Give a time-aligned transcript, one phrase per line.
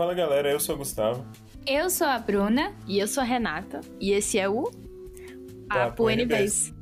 [0.00, 1.26] Fala galera, eu sou o Gustavo.
[1.66, 2.74] Eu sou a Bruna.
[2.86, 3.82] E eu sou a Renata.
[4.00, 4.62] E esse é o
[5.68, 6.72] Papo Apo UNBs.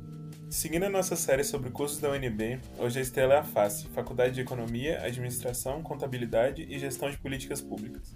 [0.49, 4.35] Seguindo a nossa série sobre cursos da UNB, hoje a estrela é a FACE, Faculdade
[4.35, 8.15] de Economia, Administração, Contabilidade e Gestão de Políticas Públicas.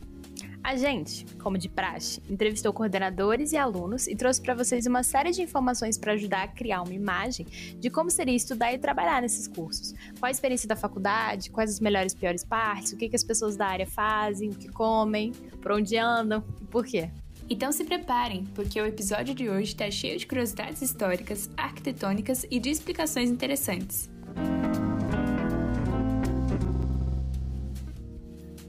[0.63, 5.31] A gente, como de praxe, entrevistou coordenadores e alunos e trouxe para vocês uma série
[5.31, 7.45] de informações para ajudar a criar uma imagem
[7.77, 9.93] de como seria estudar e trabalhar nesses cursos.
[10.17, 13.25] Qual a experiência da faculdade, quais as melhores e piores partes, o que, que as
[13.25, 17.09] pessoas da área fazem, o que comem, por onde andam e por quê.
[17.49, 22.57] Então se preparem, porque o episódio de hoje está cheio de curiosidades históricas, arquitetônicas e
[22.57, 24.09] de explicações interessantes.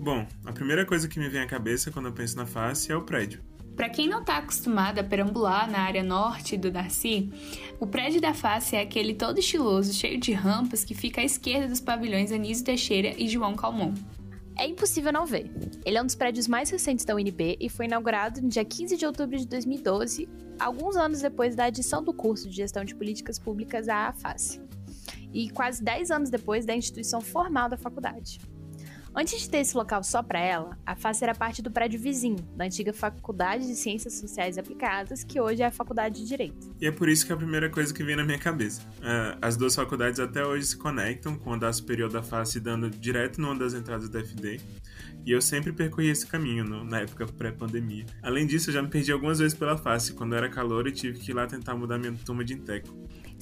[0.05, 2.95] Bom, a primeira coisa que me vem à cabeça quando eu penso na face é
[2.95, 3.43] o prédio.
[3.75, 7.33] Para quem não está acostumado a perambular na área norte do Darcy,
[7.81, 11.69] o prédio da face é aquele todo estiloso, cheio de rampas, que fica à esquerda
[11.69, 13.95] dos pavilhões Anísio Teixeira e João Calmon.
[14.59, 15.51] É impossível não ver.
[15.87, 18.99] Ele é um dos prédios mais recentes da UNB e foi inaugurado no dia 15
[18.99, 23.39] de outubro de 2012, alguns anos depois da adição do curso de Gestão de Políticas
[23.39, 24.61] Públicas à AFACE,
[25.33, 28.39] e quase 10 anos depois da instituição formal da faculdade.
[29.17, 32.39] Antes de ter esse local só para ela, a FACE era parte do prédio vizinho,
[32.57, 36.75] da antiga Faculdade de Ciências Sociais Aplicadas, que hoje é a Faculdade de Direito.
[36.81, 38.83] E é por isso que é a primeira coisa que vem na minha cabeça.
[39.01, 42.91] É, as duas faculdades até hoje se conectam, com o andar superior da face dando
[42.91, 44.61] direto numa das entradas da FD,
[45.25, 48.07] e eu sempre percorri esse caminho no, na época pré-pandemia.
[48.21, 51.21] Além disso, eu já me perdi algumas vezes pela face, quando era calor e tive
[51.21, 52.93] que ir lá tentar mudar minha turma de Inteco.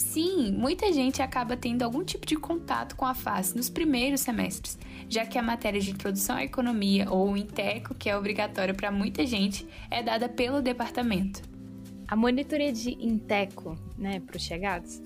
[0.02, 4.78] Sim, muita gente acaba tendo algum tipo de contato com a face nos primeiros semestres,
[5.08, 8.90] já que a matéria de introdução à economia ou o Inteco, que é obrigatória para
[8.90, 11.40] muita gente, é dada pelo departamento.
[12.06, 15.00] A monitoria de Inteco, né, para os chegados,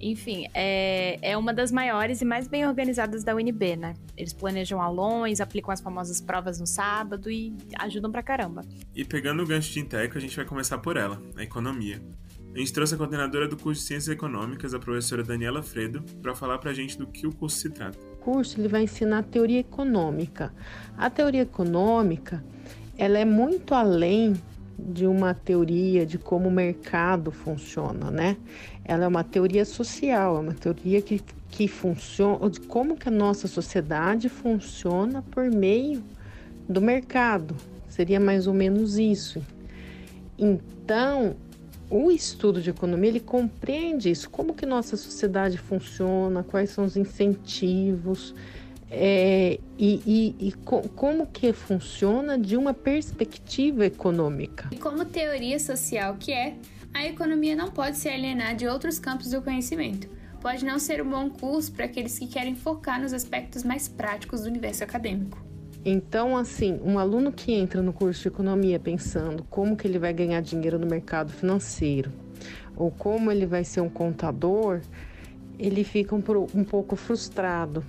[0.00, 3.94] enfim, é, é uma das maiores e mais bem organizadas da UNB, né?
[4.16, 8.64] Eles planejam aulões, aplicam as famosas provas no sábado e ajudam pra caramba.
[8.94, 12.00] E pegando o gancho de Inteco, a gente vai começar por ela, a economia.
[12.54, 16.34] A gente trouxe a coordenadora do curso de Ciências Econômicas, a professora Daniela Fredo, para
[16.34, 17.98] falar para a gente do que o curso se trata.
[18.14, 20.52] O curso ele vai ensinar teoria econômica.
[20.96, 22.42] A teoria econômica
[22.96, 24.34] ela é muito além
[24.78, 28.36] de uma teoria de como o mercado funciona, né?
[28.84, 33.12] Ela é uma teoria social, é uma teoria que, que funciona, de como que a
[33.12, 36.02] nossa sociedade funciona por meio
[36.68, 37.54] do mercado.
[37.88, 39.42] Seria mais ou menos isso.
[40.38, 41.36] Então,
[41.90, 46.96] o estudo de economia ele compreende isso, como que nossa sociedade funciona, quais são os
[46.96, 48.34] incentivos
[48.90, 54.68] é, e, e, e co como que funciona de uma perspectiva econômica.
[54.72, 56.56] E como teoria social que é,
[56.92, 60.08] a economia não pode se alienar de outros campos do conhecimento.
[60.40, 64.42] Pode não ser um bom curso para aqueles que querem focar nos aspectos mais práticos
[64.42, 65.47] do universo acadêmico.
[65.90, 70.12] Então, assim, um aluno que entra no curso de economia pensando como que ele vai
[70.12, 72.12] ganhar dinheiro no mercado financeiro
[72.76, 74.82] ou como ele vai ser um contador,
[75.58, 76.22] ele fica um,
[76.54, 77.82] um pouco frustrado.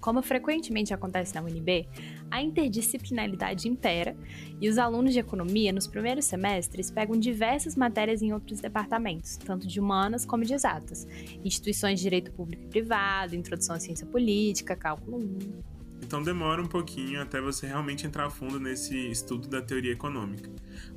[0.00, 1.88] Como frequentemente acontece na UNB,
[2.30, 4.16] a interdisciplinaridade impera
[4.60, 9.66] e os alunos de economia, nos primeiros semestres, pegam diversas matérias em outros departamentos, tanto
[9.66, 11.08] de humanas como de exatas,
[11.44, 15.71] instituições de direito público e privado, introdução à ciência política, cálculo 1.
[16.12, 20.50] Então demora um pouquinho até você realmente entrar a fundo nesse estudo da teoria econômica.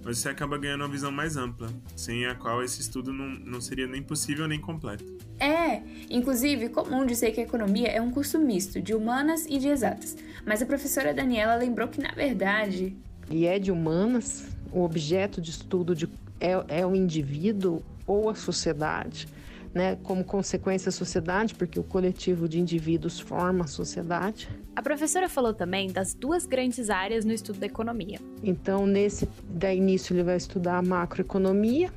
[0.03, 3.61] Mas você acaba ganhando uma visão mais ampla, sem a qual esse estudo não, não
[3.61, 5.05] seria nem possível nem completo.
[5.39, 9.69] É, inclusive, comum dizer que a economia é um curso misto de humanas e de
[9.69, 10.17] exatas.
[10.45, 12.93] Mas a professora Daniela lembrou que, na verdade.
[13.31, 16.09] E é de humanas, o objeto de estudo de,
[16.41, 19.29] é, é o indivíduo ou a sociedade
[19.75, 24.47] né, como consequência a sociedade, porque o coletivo de indivíduos forma a sociedade.
[24.73, 28.17] A professora falou também das duas grandes áreas no estudo da economia.
[28.41, 31.91] Então, nesse da início ele vai estudar a macroeconomia,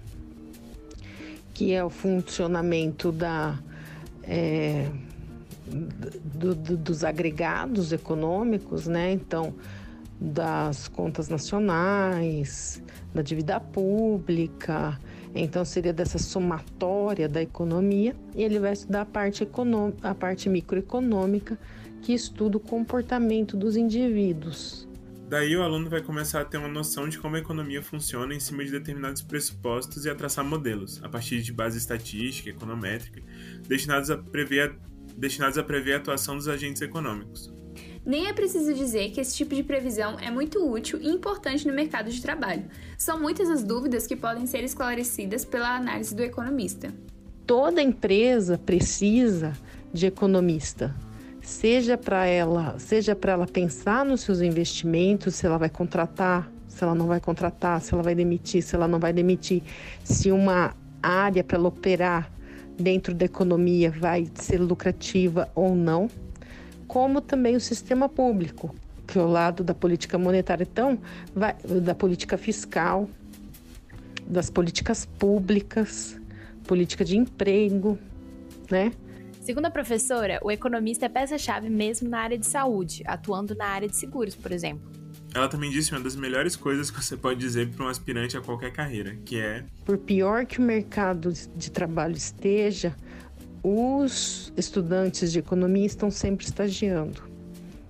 [1.55, 3.57] que é o funcionamento da
[4.25, 4.91] é,
[6.35, 9.13] do, do, dos agregados econômicos, né?
[9.13, 9.55] Então,
[10.21, 12.83] das contas nacionais,
[13.15, 14.99] da dívida pública,
[15.35, 20.49] então seria dessa somatória da economia e ele vai estudar a parte econômica, a parte
[20.49, 21.59] microeconômica,
[22.03, 24.89] que estuda o comportamento dos indivíduos.
[25.29, 28.41] Daí o aluno vai começar a ter uma noção de como a economia funciona em
[28.41, 33.21] cima de determinados pressupostos e a traçar modelos, a partir de base estatística, econométrica,
[33.67, 37.53] destinados a prever a, destinados a prever a atuação dos agentes econômicos.
[38.09, 41.75] Nem é preciso dizer que esse tipo de previsão é muito útil e importante no
[41.75, 42.65] mercado de trabalho.
[42.97, 46.91] São muitas as dúvidas que podem ser esclarecidas pela análise do economista.
[47.47, 49.53] Toda empresa precisa
[49.93, 50.95] de economista.
[51.43, 56.83] seja para ela, seja para ela pensar nos seus investimentos, se ela vai contratar, se
[56.83, 59.63] ela não vai contratar, se ela vai demitir, se ela não vai demitir,
[60.03, 62.33] se uma área para ela operar
[62.79, 66.09] dentro da economia vai ser lucrativa ou não,
[66.89, 68.75] como também o sistema público,
[69.07, 70.99] que é o lado da política monetária, então,
[71.35, 73.09] vai, da política fiscal,
[74.27, 76.19] das políticas públicas,
[76.67, 77.99] política de emprego,
[78.71, 78.93] né?
[79.41, 83.89] Segundo a professora, o economista é peça-chave mesmo na área de saúde, atuando na área
[83.89, 84.99] de seguros, por exemplo.
[85.35, 88.41] Ela também disse uma das melhores coisas que você pode dizer para um aspirante a
[88.41, 92.95] qualquer carreira, que é: Por pior que o mercado de trabalho esteja,
[93.63, 97.23] os estudantes de economia estão sempre estagiando.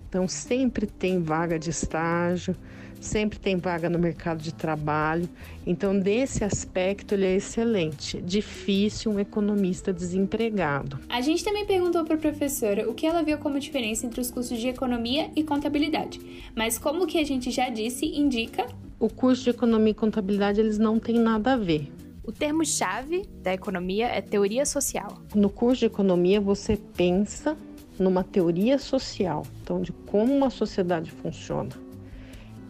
[0.09, 2.57] Então, sempre tem vaga de estágio,
[3.01, 5.29] sempre tem vaga no mercado de trabalho.
[5.67, 8.21] Então, desse aspecto, ele é excelente.
[8.23, 10.99] Difícil um economista desempregado.
[11.09, 14.31] A gente também perguntou para a professora o que ela viu como diferença entre os
[14.31, 16.21] cursos de economia e contabilidade.
[16.57, 18.67] Mas, como que a gente já disse, indica.
[18.99, 21.93] O curso de economia e contabilidade eles não têm nada a ver.
[22.29, 25.17] O termo-chave da economia é teoria social.
[25.35, 27.57] No curso de economia, você pensa
[27.99, 31.71] numa teoria social, então de como uma sociedade funciona.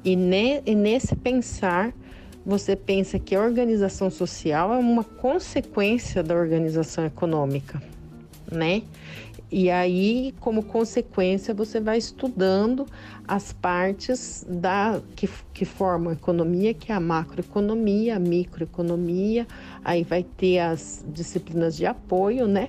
[0.04, 1.92] E, ne, e nesse pensar,
[2.46, 7.82] você pensa que a organização social é uma consequência da organização econômica,
[8.52, 8.82] né?
[9.50, 12.86] E aí, como consequência, você vai estudando
[13.26, 19.46] as partes da que, que formam a economia, que é a macroeconomia, a microeconomia,
[19.82, 22.68] aí vai ter as disciplinas de apoio, né?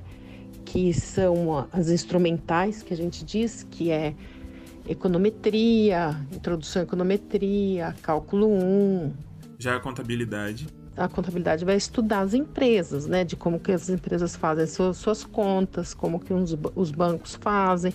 [0.63, 4.15] Que são as instrumentais que a gente diz, que é
[4.87, 9.13] econometria, introdução à econometria, cálculo 1.
[9.57, 10.78] Já a contabilidade.
[10.99, 13.23] A contabilidade vai estudar as empresas, né?
[13.23, 17.93] De como que as empresas fazem suas, suas contas, como que os, os bancos fazem.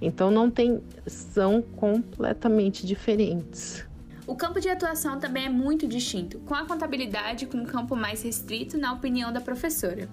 [0.00, 3.84] Então não tem, são completamente diferentes.
[4.26, 8.22] O campo de atuação também é muito distinto, com a contabilidade com um campo mais
[8.22, 10.08] restrito, na opinião da professora.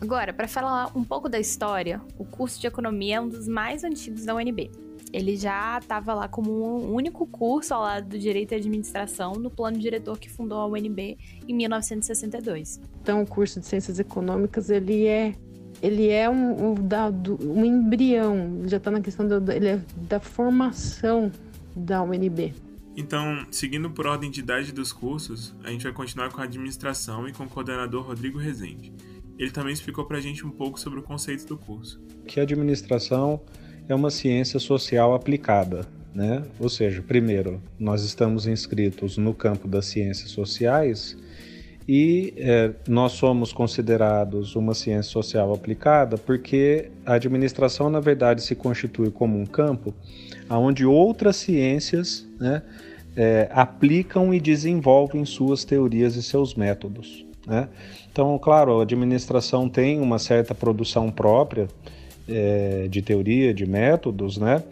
[0.00, 3.84] Agora, para falar um pouco da história, o curso de economia é um dos mais
[3.84, 4.72] antigos da UNB.
[5.12, 9.50] Ele já estava lá como um único curso ao lado do Direito e Administração no
[9.50, 12.80] plano diretor que fundou a UNB em 1962.
[13.02, 15.34] Então, o curso de Ciências Econômicas ele é
[15.82, 20.20] ele é um, um, da, um embrião, já está na questão do, ele é da
[20.20, 21.30] formação
[21.74, 22.54] da UNB.
[22.96, 27.26] Então, seguindo por ordem de idade dos cursos, a gente vai continuar com a administração
[27.26, 28.92] e com o coordenador Rodrigo Rezende.
[29.38, 32.00] Ele também explicou para a gente um pouco sobre o conceito do curso.
[32.26, 33.40] Que a administração
[33.88, 36.42] é uma ciência social aplicada, né?
[36.58, 41.16] Ou seja, primeiro, nós estamos inscritos no campo das ciências sociais
[41.88, 48.54] e é, nós somos considerados uma ciência social aplicada porque a administração, na verdade, se
[48.54, 49.94] constitui como um campo
[50.48, 52.62] onde outras ciências né,
[53.16, 57.24] é, aplicam e desenvolvem suas teorias e seus métodos.
[57.46, 57.68] Né?
[58.10, 61.68] Então, claro, a administração tem uma certa produção própria
[62.32, 64.62] é, de teoria, de métodos, né?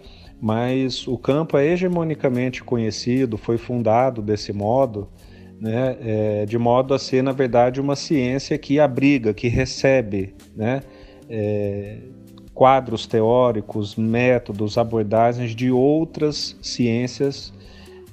[0.41, 5.07] mas o campo é hegemonicamente conhecido, foi fundado desse modo,
[5.61, 5.97] né?
[6.01, 10.83] É, de modo a ser, na verdade, uma ciência que abriga, que recebe né?
[11.29, 11.99] É,
[12.55, 17.53] quadros teóricos, métodos, abordagens de outras ciências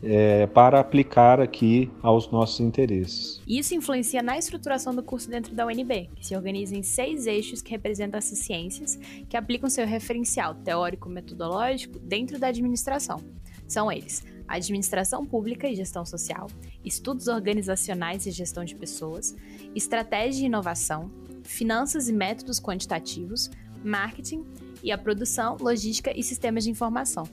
[0.04, 3.42] é, para aplicar aqui aos nossos interesses.
[3.48, 7.62] Isso influencia na estruturação do curso dentro da UNB, que se organiza em seis eixos
[7.62, 13.20] que representam essas ciências, que aplicam seu referencial teórico-metodológico dentro da administração.
[13.68, 16.48] São eles: administração pública e gestão social,
[16.84, 19.36] estudos organizacionais e gestão de pessoas,
[19.76, 21.12] estratégia e inovação,
[21.44, 23.50] finanças e métodos quantitativos,
[23.84, 24.46] marketing
[24.84, 27.28] e a produção, logística e sistemas de informação.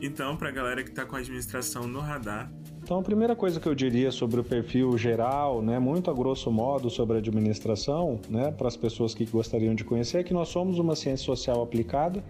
[0.00, 2.50] Então, para a galera que está com a administração no radar.
[2.82, 6.52] Então, a primeira coisa que eu diria sobre o perfil geral, né, muito a grosso
[6.52, 10.48] modo sobre a administração, né, para as pessoas que gostariam de conhecer, é que nós
[10.48, 12.22] somos uma ciência social aplicada,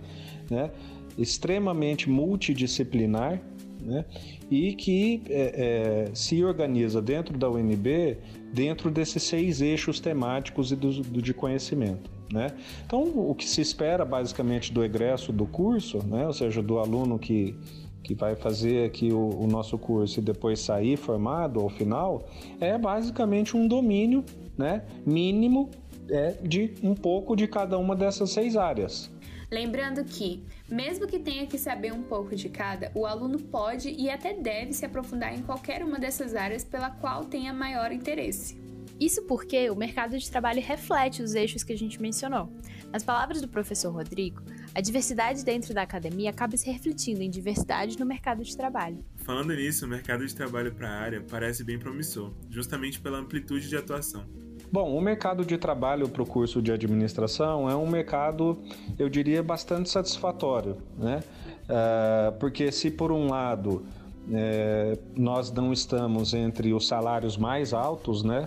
[0.51, 0.71] né,
[1.19, 3.41] extremamente multidisciplinar,
[3.81, 4.05] né,
[4.50, 8.19] e que é, é, se organiza dentro da UNB
[8.53, 12.11] dentro desses seis eixos temáticos e do, do de conhecimento.
[12.33, 12.49] Né?
[12.85, 16.26] Então, o que se espera basicamente do egresso do curso, né?
[16.26, 17.55] ou seja, do aluno que,
[18.03, 22.29] que vai fazer aqui o, o nosso curso e depois sair formado ao final,
[22.61, 24.25] é basicamente um domínio
[24.59, 24.83] né?
[25.05, 25.71] mínimo
[26.11, 29.11] é, de um pouco de cada uma dessas seis áreas.
[29.50, 34.11] Lembrando que, mesmo que tenha que saber um pouco de cada, o aluno pode e
[34.11, 38.59] até deve se aprofundar em qualquer uma dessas áreas pela qual tenha maior interesse.
[38.99, 42.50] Isso porque o mercado de trabalho reflete os eixos que a gente mencionou.
[42.91, 44.43] Nas palavras do professor Rodrigo,
[44.75, 49.05] a diversidade dentro da academia acaba se refletindo em diversidade no mercado de trabalho.
[49.17, 53.69] Falando nisso, o mercado de trabalho para a área parece bem promissor, justamente pela amplitude
[53.69, 54.26] de atuação.
[54.71, 58.59] Bom, o mercado de trabalho para o curso de administração é um mercado,
[58.99, 61.23] eu diria, bastante satisfatório, né?
[61.65, 63.85] Uh, porque se por um lado
[64.33, 68.45] é, nós não estamos entre os salários mais altos, né?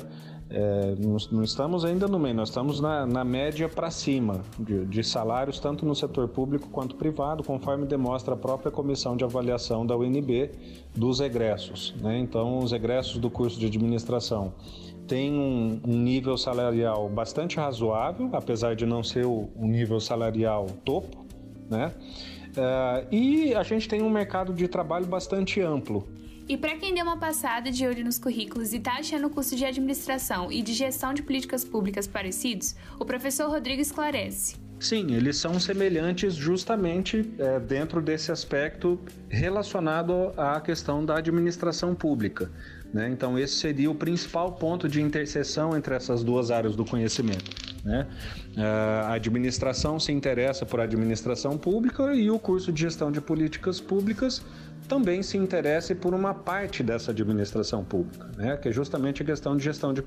[0.51, 4.83] É, não, não, estamos ainda no meio, nós estamos na, na média para cima de,
[4.87, 9.85] de, salários, tanto no setor público quanto privado, conforme demonstra a própria comissão de avaliação
[9.85, 10.49] da UNB
[10.95, 11.93] dos egressos.
[12.01, 12.17] Né?
[12.17, 14.51] Então, os egressos do curso de administração
[15.09, 20.67] têm um, um nível salarial bastante razoável, apesar de não ser o, o nível salarial
[20.85, 21.25] topo,
[21.69, 21.91] né?
[22.49, 26.07] Uh, e a gente tem um mercado de trabalho bastante amplo.
[26.47, 29.55] E para quem deu uma passada de olho nos currículos e está achando o curso
[29.55, 34.55] de administração e de gestão de políticas públicas parecidos, o professor Rodrigo esclarece.
[34.79, 38.97] Sim, eles são semelhantes justamente é, dentro desse aspecto
[39.27, 42.49] relacionado à questão da administração pública.
[42.93, 43.09] Né?
[43.09, 47.69] Então, esse seria o principal ponto de interseção entre essas duas áreas do conhecimento.
[47.83, 48.07] Né?
[48.57, 54.43] A administração se interessa por administração pública e o curso de gestão de políticas públicas
[54.87, 58.57] também se interessa por uma parte dessa administração pública, né?
[58.57, 60.01] que é justamente a questão de gestão, de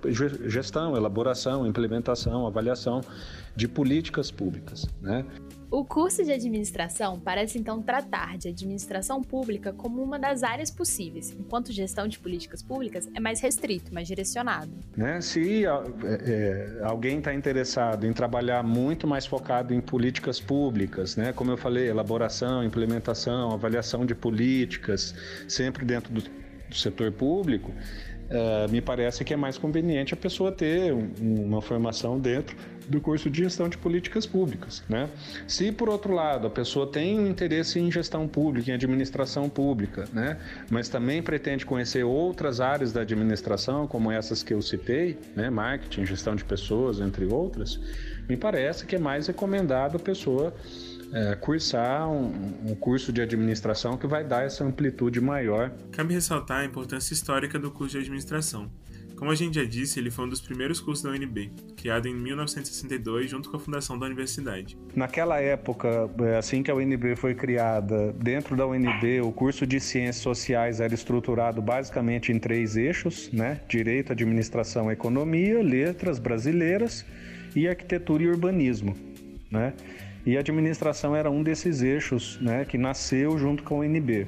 [0.50, 3.00] gestão, elaboração, implementação, avaliação
[3.54, 4.84] de políticas públicas.
[5.00, 5.24] Né?
[5.72, 11.30] O curso de administração parece então tratar de administração pública como uma das áreas possíveis,
[11.30, 14.70] enquanto gestão de políticas públicas é mais restrito, mais direcionado.
[14.94, 15.18] Né?
[15.22, 21.32] Se é, é, alguém está interessado em trabalhar muito mais focado em políticas públicas, né?
[21.32, 25.14] como eu falei, elaboração, implementação, avaliação de políticas,
[25.48, 27.72] sempre dentro do, do setor público,
[28.32, 32.56] Uh, me parece que é mais conveniente a pessoa ter um, uma formação dentro
[32.88, 34.82] do curso de gestão de políticas públicas.
[34.88, 35.08] Né?
[35.46, 40.06] Se, por outro lado, a pessoa tem um interesse em gestão pública, em administração pública,
[40.12, 40.38] né?
[40.70, 45.50] mas também pretende conhecer outras áreas da administração, como essas que eu citei, né?
[45.50, 47.78] marketing, gestão de pessoas, entre outras,
[48.28, 50.54] me parece que é mais recomendado a pessoa
[51.12, 52.32] é, cursar um,
[52.70, 55.70] um, curso de administração que vai dar essa amplitude maior.
[55.90, 58.70] Cabe ressaltar a importância histórica do curso de administração.
[59.22, 62.14] Como a gente já disse, ele foi um dos primeiros cursos da UNB, criado em
[62.14, 64.76] 1962 junto com a fundação da universidade.
[64.96, 69.78] Naquela época, é, assim que a UNB foi criada, dentro da UNB o curso de
[69.78, 73.60] Ciências Sociais era estruturado basicamente em três eixos, né?
[73.68, 77.06] Direito, Administração, Economia, Letras Brasileiras
[77.54, 78.96] e Arquitetura e Urbanismo,
[79.52, 79.72] né?
[80.24, 84.26] E a administração era um desses eixos né, que nasceu junto com o UNB.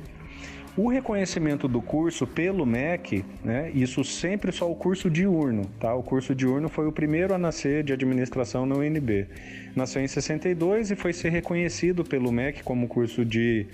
[0.76, 5.94] O reconhecimento do curso pelo MEC, né, isso sempre só o curso diurno, tá?
[5.94, 9.28] O curso diurno foi o primeiro a nascer de administração na UNB.
[9.76, 13.66] Nasceu em 62 e foi ser reconhecido pelo MEC como curso de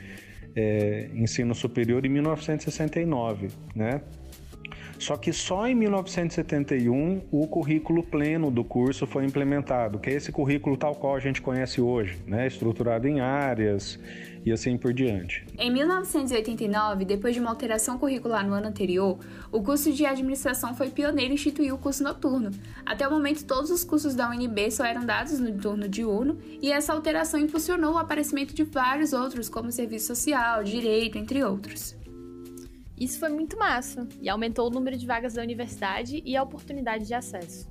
[0.54, 4.02] é, ensino superior em 1969, né?
[5.00, 10.30] Só que só em 1971 o currículo pleno do curso foi implementado, que é esse
[10.30, 12.46] currículo tal qual a gente conhece hoje, né?
[12.46, 13.98] estruturado em áreas
[14.44, 15.46] e assim por diante.
[15.58, 19.18] Em 1989, depois de uma alteração curricular no ano anterior,
[19.50, 22.50] o curso de administração foi pioneiro em instituir o curso noturno.
[22.84, 26.70] Até o momento, todos os cursos da UNB só eram dados no turno diurno, e
[26.70, 31.98] essa alteração impulsionou o aparecimento de vários outros, como serviço social, direito, entre outros.
[33.00, 37.06] Isso foi muito massa e aumentou o número de vagas da universidade e a oportunidade
[37.06, 37.66] de acesso.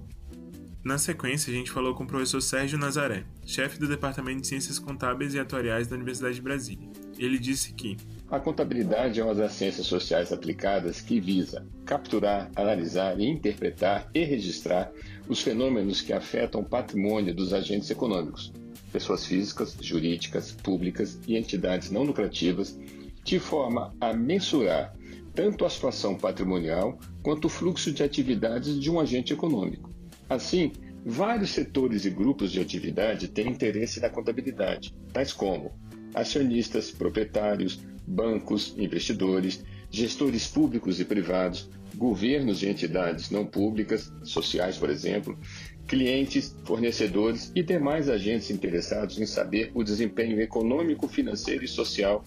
[0.84, 4.80] Na sequência, a gente falou com o professor Sérgio Nazaré, chefe do Departamento de Ciências
[4.80, 6.90] Contábeis e Atuariais da Universidade de Brasília.
[7.16, 7.96] Ele disse que
[8.32, 14.24] a contabilidade é uma das ciências sociais aplicadas que visa capturar, analisar e interpretar e
[14.24, 14.92] registrar
[15.28, 18.52] os fenômenos que afetam o patrimônio dos agentes econômicos,
[18.92, 22.80] pessoas físicas, jurídicas, públicas e entidades não lucrativas,
[23.24, 24.98] de forma a mensurar
[25.40, 29.90] tanto a situação patrimonial quanto o fluxo de atividades de um agente econômico.
[30.28, 30.74] Assim,
[31.06, 35.72] vários setores e grupos de atividade têm interesse na contabilidade, tais como
[36.14, 44.90] acionistas, proprietários, bancos, investidores, gestores públicos e privados, governos de entidades não públicas, sociais, por
[44.90, 45.40] exemplo,
[45.88, 52.26] clientes, fornecedores e demais agentes interessados em saber o desempenho econômico, financeiro e social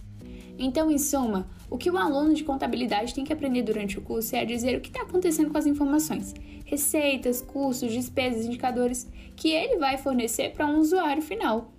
[0.58, 4.36] então, em suma, o que o aluno de contabilidade tem que aprender durante o curso
[4.36, 9.50] é a dizer o que está acontecendo com as informações, receitas, custos, despesas, indicadores que
[9.50, 11.72] ele vai fornecer para um usuário final.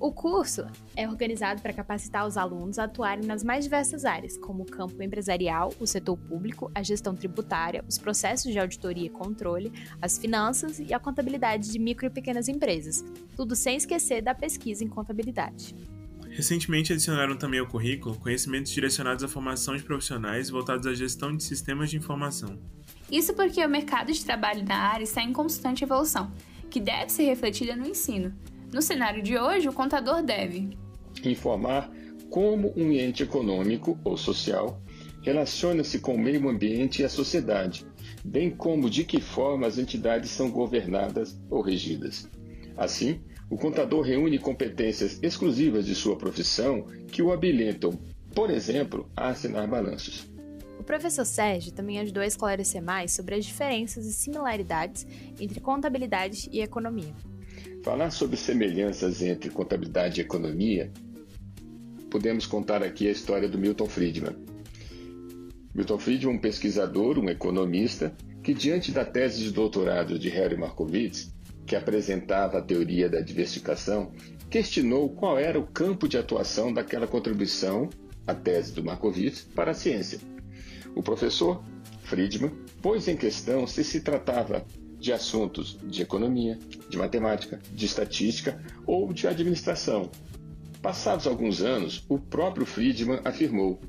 [0.00, 4.64] O curso é organizado para capacitar os alunos a atuarem nas mais diversas áreas, como
[4.64, 9.72] o campo empresarial, o setor público, a gestão tributária, os processos de auditoria e controle,
[10.00, 13.04] as finanças e a contabilidade de micro e pequenas empresas,
[13.36, 15.72] tudo sem esquecer da pesquisa em contabilidade.
[16.32, 21.44] Recentemente adicionaram também ao currículo conhecimentos direcionados à formação de profissionais voltados à gestão de
[21.44, 22.58] sistemas de informação.
[23.10, 26.32] Isso porque o mercado de trabalho na área está em constante evolução,
[26.70, 28.34] que deve ser refletida no ensino,
[28.72, 30.70] no cenário de hoje, o contador deve
[31.22, 31.90] informar
[32.30, 34.80] como um ente econômico ou social
[35.20, 37.86] relaciona-se com o meio ambiente e a sociedade,
[38.24, 42.28] bem como de que forma as entidades são governadas ou regidas.
[42.74, 43.20] Assim,
[43.52, 47.92] o contador reúne competências exclusivas de sua profissão que o habilitam,
[48.34, 50.26] por exemplo, a assinar balanços.
[50.78, 55.06] O professor Sérgio também ajudou a esclarecer mais sobre as diferenças e similaridades
[55.38, 57.12] entre contabilidade e economia.
[57.84, 60.90] Falar sobre semelhanças entre contabilidade e economia,
[62.10, 64.34] podemos contar aqui a história do Milton Friedman.
[65.74, 71.30] Milton Friedman, um pesquisador, um economista, que diante da tese de doutorado de Harry Markowitz,
[71.72, 74.12] que apresentava a teoria da diversificação,
[74.50, 77.88] questionou qual era o campo de atuação daquela contribuição,
[78.26, 80.20] a tese do Markowitz, para a ciência.
[80.94, 81.64] O professor
[82.02, 82.50] Friedman
[82.82, 84.66] pôs em questão se se tratava
[84.98, 86.58] de assuntos de economia,
[86.90, 90.10] de matemática, de estatística ou de administração.
[90.82, 93.80] Passados alguns anos, o próprio Friedman afirmou: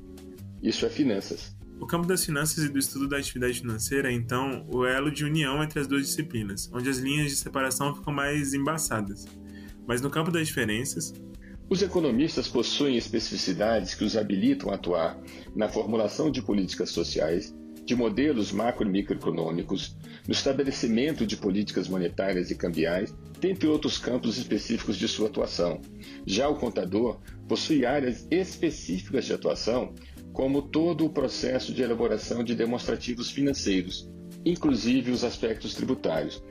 [0.62, 1.54] Isso é finanças.
[1.84, 5.22] O campo das finanças e do estudo da atividade financeira é, então, o elo de
[5.22, 9.26] união entre as duas disciplinas, onde as linhas de separação ficam mais embaçadas.
[9.86, 11.12] Mas no campo das diferenças,
[11.68, 15.20] os economistas possuem especificidades que os habilitam a atuar
[15.54, 19.94] na formulação de políticas sociais, de modelos macro e microeconômicos,
[20.26, 25.82] no estabelecimento de políticas monetárias e cambiais, dentre outros campos específicos de sua atuação.
[26.24, 29.92] Já o contador possui áreas específicas de atuação,
[30.34, 34.10] como todo o processo de elaboração de demonstrativos financeiros,
[34.44, 36.42] inclusive os aspectos tributários.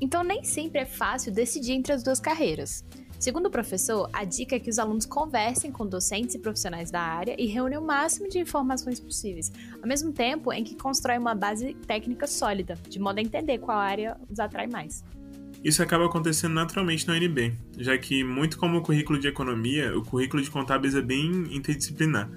[0.00, 2.82] Então, nem sempre é fácil decidir entre as duas carreiras.
[3.18, 7.00] Segundo o professor, a dica é que os alunos conversem com docentes e profissionais da
[7.00, 11.34] área e reúnem o máximo de informações possíveis, ao mesmo tempo em que constrói uma
[11.34, 15.04] base técnica sólida, de modo a entender qual área os atrai mais.
[15.64, 20.02] Isso acaba acontecendo naturalmente no UNB, já que, muito como o currículo de economia, o
[20.02, 22.30] currículo de contábeis é bem interdisciplinar.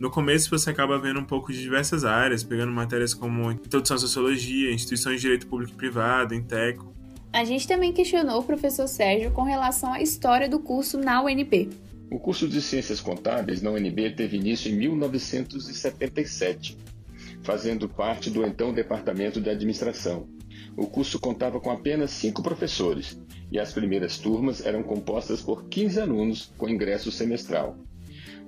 [0.00, 4.00] No começo você acaba vendo um pouco de diversas áreas, pegando matérias como Introdução à
[4.00, 6.90] Sociologia, Instituições de Direito Público e Privado, Inteco,
[7.32, 11.68] a gente também questionou o professor Sérgio com relação à história do curso na UNB.
[12.10, 16.76] O curso de Ciências Contábeis na UNB teve início em 1977,
[17.42, 20.26] fazendo parte do então Departamento de Administração.
[20.76, 23.16] O curso contava com apenas cinco professores
[23.52, 27.76] e as primeiras turmas eram compostas por 15 alunos com ingresso semestral.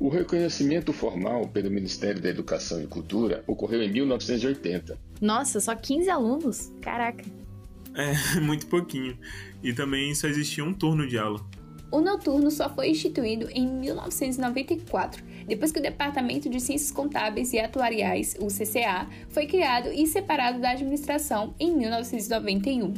[0.00, 4.98] O reconhecimento formal pelo Ministério da Educação e Cultura ocorreu em 1980.
[5.20, 6.72] Nossa, só 15 alunos?
[6.80, 7.24] Caraca!
[7.94, 9.16] É, muito pouquinho.
[9.62, 11.40] E também só existia um turno de aula.
[11.92, 17.60] O noturno só foi instituído em 1994, depois que o Departamento de Ciências Contábeis e
[17.60, 22.94] Atuariais, o CCA, foi criado e separado da administração em 1991.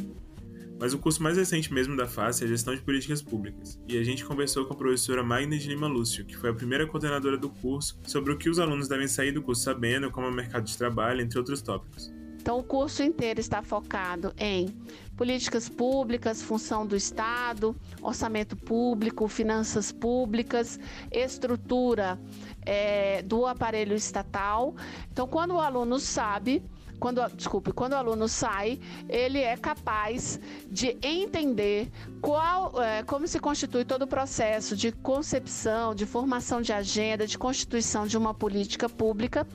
[0.79, 4.03] Mas o curso mais recente mesmo da FACE é Gestão de Políticas Públicas, e a
[4.03, 7.49] gente conversou com a professora Magna de Lima Lúcio, que foi a primeira coordenadora do
[7.49, 10.65] curso, sobre o que os alunos devem sair do curso sabendo, como é o mercado
[10.65, 12.13] de trabalho, entre outros tópicos.
[12.45, 14.69] Então, o curso inteiro está focado em
[15.17, 20.79] políticas públicas, função do Estado, orçamento público, finanças públicas,
[21.11, 22.21] estrutura
[22.61, 24.75] é, do aparelho estatal.
[25.11, 26.63] Então, quando o aluno sabe
[26.99, 33.39] quando, desculpe, quando o aluno sai, ele é capaz de entender qual, é, como se
[33.39, 38.89] constitui todo o processo de concepção, de formação de agenda, de constituição de uma política
[38.89, 39.47] pública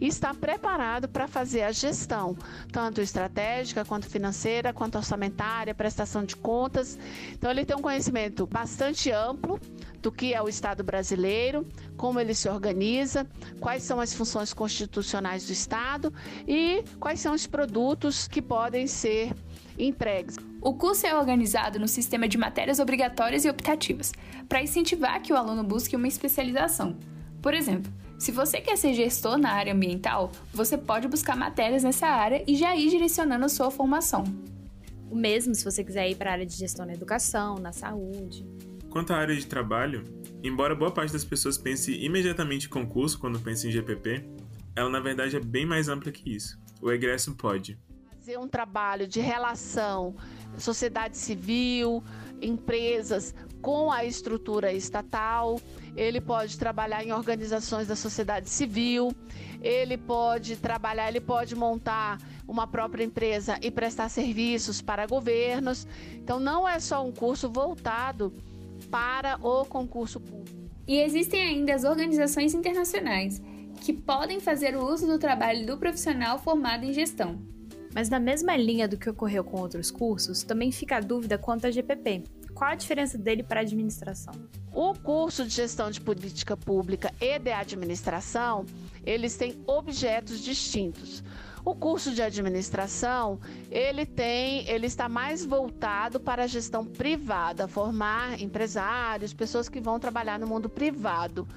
[0.00, 2.36] e está preparado para fazer a gestão,
[2.72, 6.98] tanto estratégica, quanto financeira, quanto orçamentária, prestação de contas.
[7.32, 9.60] Então, ele tem um conhecimento bastante amplo
[10.04, 13.26] do que é o Estado brasileiro, como ele se organiza,
[13.58, 16.12] quais são as funções constitucionais do Estado
[16.46, 19.32] e quais são os produtos que podem ser
[19.78, 20.36] entregues.
[20.60, 24.12] O curso é organizado no sistema de matérias obrigatórias e optativas,
[24.46, 26.98] para incentivar que o aluno busque uma especialização.
[27.40, 32.06] Por exemplo, se você quer ser gestor na área ambiental, você pode buscar matérias nessa
[32.06, 34.24] área e já ir direcionando a sua formação.
[35.10, 38.46] O mesmo se você quiser ir para a área de gestão na educação, na saúde.
[38.94, 40.04] Quanto à área de trabalho,
[40.40, 44.24] embora boa parte das pessoas pense imediatamente em concurso quando pensa em GPP,
[44.76, 46.56] ela na verdade é bem mais ampla que isso.
[46.80, 47.76] O egresso pode
[48.16, 50.14] fazer um trabalho de relação
[50.56, 52.04] sociedade civil,
[52.40, 55.60] empresas com a estrutura estatal,
[55.96, 59.12] ele pode trabalhar em organizações da sociedade civil,
[59.60, 65.84] ele pode trabalhar, ele pode montar uma própria empresa e prestar serviços para governos.
[66.12, 68.32] Então não é só um curso voltado
[68.90, 70.70] para o concurso público.
[70.86, 73.40] E existem ainda as organizações internacionais
[73.80, 77.40] que podem fazer o uso do trabalho do profissional formado em gestão.
[77.94, 81.66] Mas na mesma linha do que ocorreu com outros cursos, também fica a dúvida quanto
[81.66, 82.24] ao GPP.
[82.52, 84.34] Qual a diferença dele para a administração?
[84.72, 88.64] O curso de gestão de política pública e de administração,
[89.04, 91.22] eles têm objetos distintos.
[91.64, 98.38] O curso de administração, ele tem, ele está mais voltado para a gestão privada, formar
[98.38, 101.48] empresários, pessoas que vão trabalhar no mundo privado.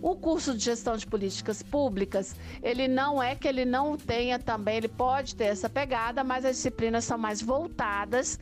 [0.00, 4.76] O curso de gestão de políticas públicas, ele não é que ele não tenha também,
[4.76, 8.38] ele pode ter essa pegada, mas as disciplinas são mais voltadas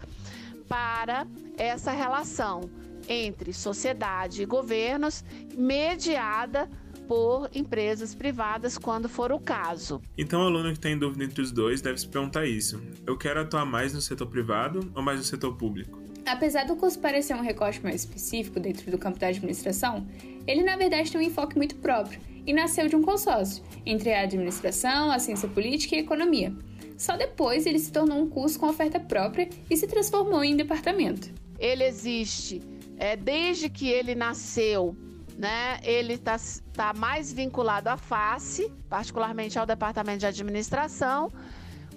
[0.69, 1.27] para
[1.57, 2.69] essa relação
[3.09, 5.25] entre sociedade e governos,
[5.57, 6.69] mediada
[7.07, 10.01] por empresas privadas, quando for o caso.
[10.17, 13.41] Então, o aluno que tem dúvida entre os dois deve se perguntar isso: eu quero
[13.41, 16.01] atuar mais no setor privado ou mais no setor público?
[16.27, 20.07] Apesar do curso parecer um recorte mais específico dentro do campo da administração,
[20.47, 24.23] ele na verdade tem um enfoque muito próprio e nasceu de um consórcio entre a
[24.23, 26.53] administração, a ciência política e a economia.
[26.97, 31.31] Só depois ele se tornou um curso com oferta própria e se transformou em departamento.
[31.59, 32.61] Ele existe
[32.97, 34.97] é, desde que ele nasceu
[35.37, 35.79] né?
[35.83, 36.37] Ele está
[36.73, 41.31] tá mais vinculado à face, particularmente ao departamento de administração,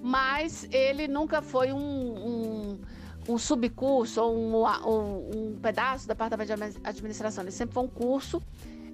[0.02, 2.80] mas ele nunca foi um, um,
[3.30, 7.44] um subcurso ou um, um, um pedaço do departamento de administração.
[7.44, 8.42] Ele sempre foi um curso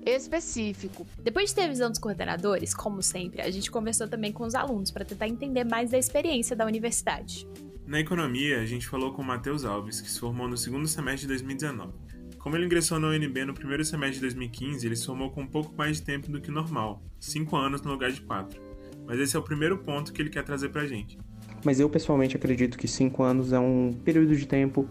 [0.06, 1.08] específico.
[1.24, 4.54] Depois de ter a visão dos coordenadores, como sempre, a gente conversou também com os
[4.54, 7.48] alunos para tentar entender mais da experiência da universidade.
[7.88, 11.22] Na economia, a gente falou com o Matheus Alves, que se formou no segundo semestre
[11.22, 12.05] de 2019.
[12.46, 15.48] Como ele ingressou na UNB no primeiro semestre de 2015, ele se formou com um
[15.48, 18.62] pouco mais de tempo do que normal, 5 anos no lugar de 4.
[19.08, 21.18] Mas esse é o primeiro ponto que ele quer trazer pra gente.
[21.64, 24.88] Mas eu pessoalmente acredito que 5 anos é um período de tempo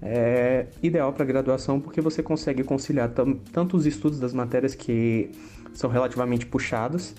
[0.00, 3.12] é, ideal para graduação porque você consegue conciliar
[3.52, 5.30] tanto os estudos das matérias que
[5.74, 7.14] são relativamente puxadas,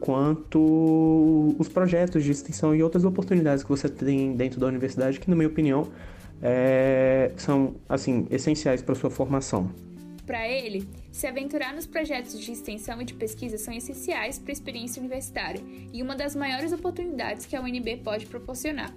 [0.00, 5.28] quanto os projetos de extensão e outras oportunidades que você tem dentro da universidade que,
[5.28, 5.86] na minha opinião,
[6.42, 9.70] é, são assim essenciais para sua formação.
[10.26, 14.52] Para ele, se aventurar nos projetos de extensão e de pesquisa são essenciais para a
[14.52, 15.60] experiência universitária
[15.92, 18.94] e uma das maiores oportunidades que a UNB pode proporcionar.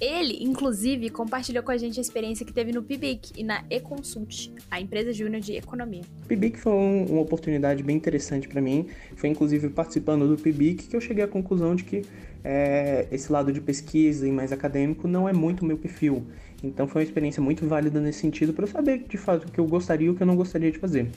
[0.00, 4.52] Ele, inclusive, compartilhou com a gente a experiência que teve no PIBIC e na eConsult,
[4.68, 6.02] a empresa júnior de economia.
[6.24, 8.88] O PIBIC foi um, uma oportunidade bem interessante para mim.
[9.14, 12.02] Foi inclusive participando do PIBIC que eu cheguei à conclusão de que
[12.42, 16.26] é, esse lado de pesquisa e mais acadêmico não é muito o meu perfil.
[16.62, 19.58] Então foi uma experiência muito válida nesse sentido para eu saber de fato o que
[19.58, 21.10] eu gostaria e o que eu não gostaria de fazer.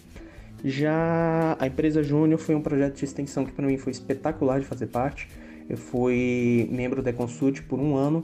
[0.63, 4.65] Já a empresa Júnior foi um projeto de extensão que para mim foi espetacular de
[4.65, 5.27] fazer parte.
[5.69, 8.23] Eu fui membro da Consult por um ano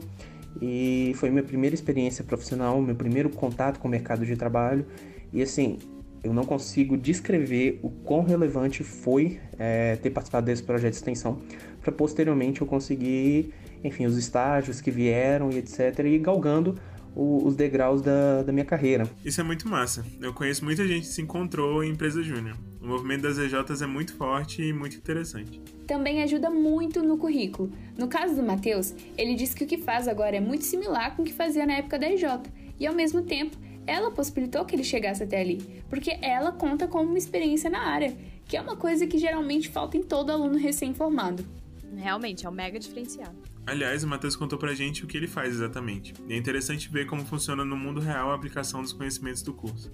[0.60, 4.84] e foi minha primeira experiência profissional, meu primeiro contato com o mercado de trabalho.
[5.32, 5.78] E assim,
[6.22, 11.38] eu não consigo descrever o quão relevante foi é, ter participado desse projeto de extensão
[11.80, 15.98] para posteriormente eu conseguir, enfim, os estágios que vieram e etc.
[16.04, 16.76] e galgando
[17.14, 19.08] o, os degraus da, da minha carreira.
[19.24, 20.04] Isso é muito massa.
[20.20, 22.56] Eu conheço muita gente que se encontrou em empresa júnior.
[22.80, 25.60] O movimento das EJs é muito forte e muito interessante.
[25.86, 27.70] Também ajuda muito no currículo.
[27.96, 31.22] No caso do Matheus, ele disse que o que faz agora é muito similar com
[31.22, 32.24] o que fazia na época da EJ,
[32.80, 37.02] e ao mesmo tempo, ela possibilitou que ele chegasse até ali, porque ela conta com
[37.02, 41.44] uma experiência na área, que é uma coisa que geralmente falta em todo aluno recém-formado.
[41.96, 43.32] Realmente, é um mega diferencial.
[43.64, 46.12] Aliás, o Matheus contou pra gente o que ele faz exatamente.
[46.28, 49.92] E é interessante ver como funciona no mundo real a aplicação dos conhecimentos do curso.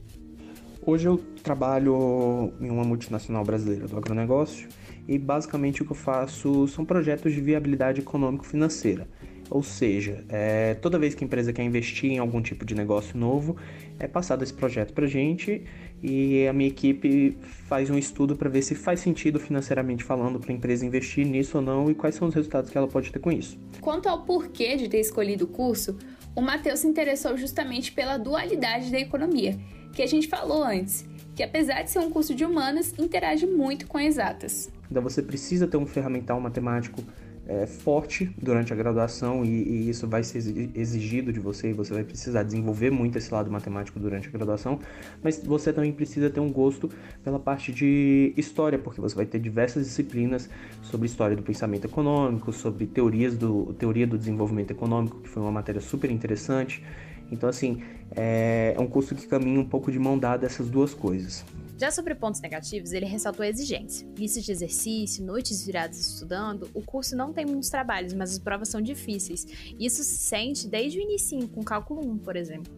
[0.81, 4.69] Hoje eu trabalho em uma multinacional brasileira do agronegócio
[5.07, 9.07] e basicamente o que eu faço são projetos de viabilidade econômico-financeira.
[9.51, 13.19] Ou seja, é, toda vez que a empresa quer investir em algum tipo de negócio
[13.19, 13.57] novo,
[13.99, 15.65] é passado esse projeto para gente
[16.03, 20.53] e a minha equipe faz um estudo para ver se faz sentido financeiramente falando para
[20.53, 23.19] a empresa investir nisso ou não e quais são os resultados que ela pode ter
[23.19, 23.59] com isso.
[23.81, 25.97] Quanto ao porquê de ter escolhido o curso,
[26.35, 29.59] o Matheus se interessou justamente pela dualidade da economia,
[29.93, 33.87] que a gente falou antes, que apesar de ser um curso de humanas, interage muito
[33.87, 34.71] com exatas.
[34.91, 37.03] Então você precisa ter um ferramental matemático
[37.49, 40.39] é, forte durante a graduação e, e, isso vai ser
[40.75, 44.79] exigido de você e você vai precisar desenvolver muito esse lado matemático durante a graduação,
[45.23, 46.91] mas você também precisa ter um gosto
[47.25, 50.51] pela parte de história, porque você vai ter diversas disciplinas
[50.83, 55.53] sobre história do pensamento econômico, sobre teorias do teoria do desenvolvimento econômico, que foi uma
[55.53, 56.85] matéria super interessante.
[57.33, 57.83] Então, assim,
[58.15, 61.45] é, é um curso que caminha um pouco de mão dada essas duas coisas.
[61.79, 64.05] Já sobre pontos negativos, ele ressaltou a exigência.
[64.19, 68.69] Listas de exercício, noites viradas estudando, o curso não tem muitos trabalhos, mas as provas
[68.69, 69.47] são difíceis.
[69.79, 72.73] Isso se sente desde o início, com cálculo 1, por exemplo.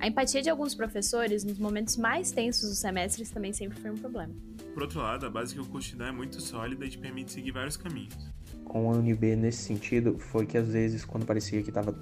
[0.00, 3.96] A empatia de alguns professores nos momentos mais tensos dos semestres também sempre foi um
[3.96, 4.34] problema.
[4.72, 6.98] Por outro lado, a base que o curso te dá é muito sólida e te
[6.98, 8.16] permite seguir vários caminhos.
[8.64, 11.96] Com a UNB nesse sentido, foi que às vezes, quando parecia que estava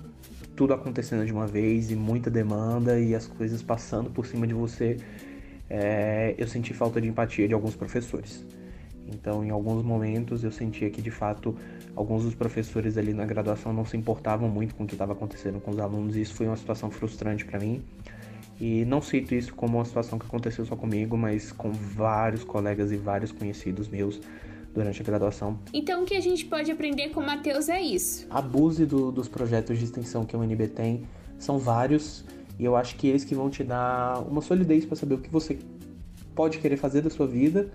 [0.57, 4.55] tudo acontecendo de uma vez e muita demanda e as coisas passando por cima de
[4.55, 4.97] você,
[5.73, 8.45] é, eu senti falta de empatia de alguns professores.
[9.09, 11.57] Então, em alguns momentos, eu sentia que de fato
[11.97, 15.61] alguns dos professores ali na graduação não se importavam muito com o que estava acontecendo
[15.61, 17.83] com os alunos, e isso foi uma situação frustrante para mim.
[18.61, 22.93] E não cito isso como uma situação que aconteceu só comigo, mas com vários colegas
[22.93, 24.21] e vários conhecidos meus
[24.75, 25.59] durante a graduação.
[25.73, 29.27] Então, o que a gente pode aprender com o Matheus é isso: abuse do, dos
[29.27, 31.05] projetos de extensão que a UNB tem,
[31.39, 32.25] são vários
[32.59, 35.31] e eu acho que eles que vão te dar uma solidez para saber o que
[35.31, 35.59] você
[36.35, 37.71] pode querer fazer da sua vida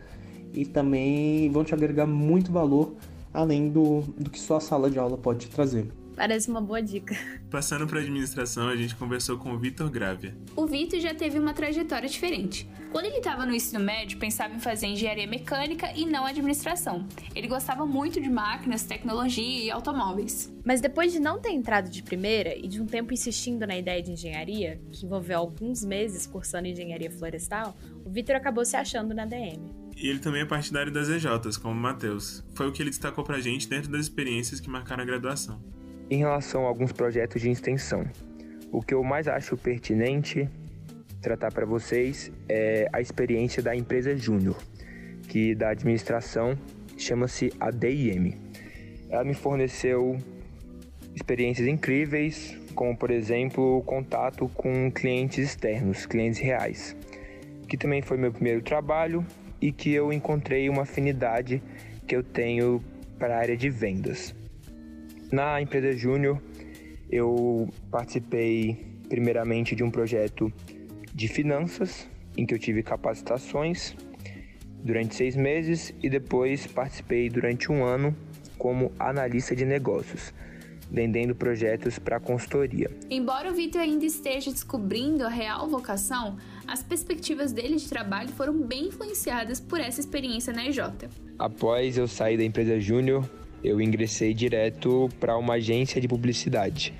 [0.53, 2.95] e também vão te agregar muito valor
[3.33, 5.87] além do, do que só a sala de aula pode te trazer.
[6.17, 7.15] Parece uma boa dica.
[7.47, 10.35] Passando para administração, a gente conversou com o Vitor Gravia.
[10.55, 12.67] O Vitor já teve uma trajetória diferente.
[12.91, 17.07] Quando ele estava no ensino médio, pensava em fazer engenharia mecânica e não administração.
[17.35, 20.51] Ele gostava muito de máquinas, tecnologia e automóveis.
[20.65, 24.01] Mas depois de não ter entrado de primeira e de um tempo insistindo na ideia
[24.01, 29.27] de engenharia, que envolveu alguns meses cursando engenharia florestal, o Vitor acabou se achando na
[29.27, 29.71] DM.
[29.95, 32.43] E ele também é partidário das EJs, como o Matheus.
[32.55, 35.76] Foi o que ele destacou pra gente dentro das experiências que marcaram a graduação.
[36.09, 38.05] Em relação a alguns projetos de extensão,
[38.71, 40.49] o que eu mais acho pertinente
[41.21, 44.57] tratar para vocês é a experiência da empresa Júnior,
[45.27, 46.57] que da administração
[46.97, 48.35] chama-se ADIM.
[49.09, 50.17] Ela me forneceu
[51.13, 56.95] experiências incríveis, como por exemplo o contato com clientes externos, clientes reais,
[57.67, 59.25] que também foi meu primeiro trabalho
[59.59, 61.61] e que eu encontrei uma afinidade
[62.07, 62.81] que eu tenho
[63.19, 64.33] para a área de vendas.
[65.31, 66.41] Na empresa Júnior,
[67.09, 68.77] eu participei
[69.09, 70.51] primeiramente de um projeto
[71.13, 73.93] de finanças, em que eu tive capacitações
[74.83, 78.15] durante seis meses e depois participei durante um ano
[78.57, 80.33] como analista de negócios,
[80.89, 82.89] vendendo projetos para consultoria.
[83.09, 88.61] Embora o Vitor ainda esteja descobrindo a real vocação, as perspectivas dele de trabalho foram
[88.61, 90.79] bem influenciadas por essa experiência na EJ.
[91.37, 93.29] Após eu sair da empresa Júnior,
[93.63, 96.93] eu ingressei direto para uma agência de publicidade,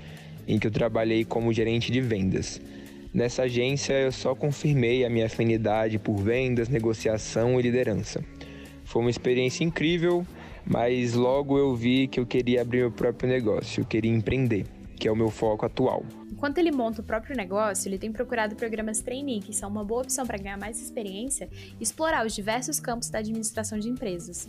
[0.46, 2.60] em que eu trabalhei como gerente de vendas.
[3.12, 8.22] Nessa agência, eu só confirmei a minha afinidade por vendas, negociação e liderança.
[8.84, 10.26] Foi uma experiência incrível,
[10.64, 14.66] mas logo eu vi que eu queria abrir meu próprio negócio, eu queria empreender,
[14.96, 16.04] que é o meu foco atual.
[16.30, 20.02] Enquanto ele monta o próprio negócio, ele tem procurado programas trainee, que são uma boa
[20.02, 21.48] opção para ganhar mais experiência
[21.80, 24.46] e explorar os diversos campos da administração de empresas.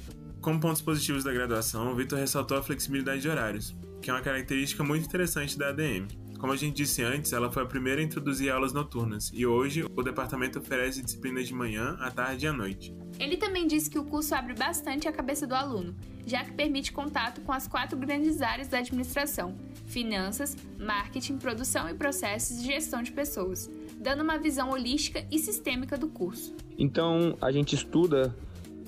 [0.50, 4.20] Como pontos positivos da graduação, o Vitor ressaltou a flexibilidade de horários, que é uma
[4.20, 6.08] característica muito interessante da ADM.
[6.40, 9.86] Como a gente disse antes, ela foi a primeira a introduzir aulas noturnas e hoje
[9.96, 12.92] o departamento oferece disciplinas de manhã, à tarde e à noite.
[13.20, 16.92] Ele também disse que o curso abre bastante a cabeça do aluno, já que permite
[16.92, 23.04] contato com as quatro grandes áreas da administração: finanças, marketing, produção e processos e gestão
[23.04, 26.56] de pessoas, dando uma visão holística e sistêmica do curso.
[26.76, 28.36] Então, a gente estuda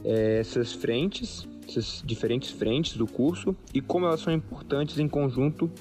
[0.04, 5.72] é, essas frentes, essas diferentes frentes do curso e como elas são importantes em conjunto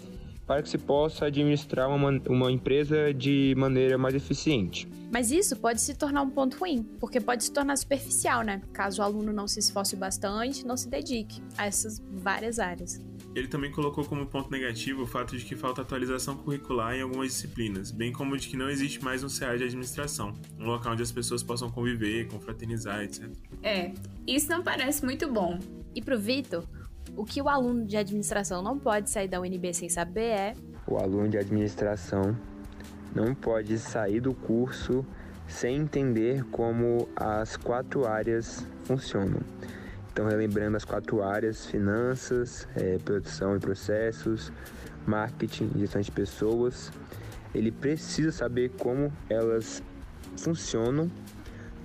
[0.50, 4.88] para que se possa administrar uma, uma empresa de maneira mais eficiente.
[5.12, 8.60] Mas isso pode se tornar um ponto ruim, porque pode se tornar superficial, né?
[8.72, 13.00] Caso o aluno não se esforce bastante, não se dedique a essas várias áreas.
[13.32, 17.28] Ele também colocou como ponto negativo o fato de que falta atualização curricular em algumas
[17.28, 21.02] disciplinas, bem como de que não existe mais um CA de administração, um local onde
[21.02, 23.30] as pessoas possam conviver, confraternizar, etc.
[23.62, 23.92] É,
[24.26, 25.60] isso não parece muito bom.
[25.94, 26.64] E pro Vitor,
[27.16, 30.54] o que o aluno de administração não pode sair da UNB sem saber é.
[30.86, 32.36] O aluno de administração
[33.14, 35.04] não pode sair do curso
[35.48, 39.40] sem entender como as quatro áreas funcionam.
[40.12, 44.52] Então, relembrando as quatro áreas: finanças, é, produção e processos,
[45.06, 46.92] marketing gestão de pessoas.
[47.52, 49.82] Ele precisa saber como elas
[50.36, 51.10] funcionam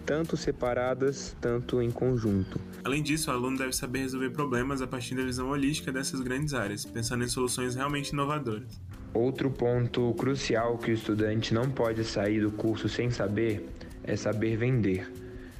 [0.05, 2.59] tanto separadas, tanto em conjunto.
[2.83, 6.53] Além disso, o aluno deve saber resolver problemas a partir da visão holística dessas grandes
[6.53, 8.79] áreas, pensando em soluções realmente inovadoras.
[9.13, 13.67] Outro ponto crucial que o estudante não pode sair do curso sem saber
[14.03, 15.11] é saber vender.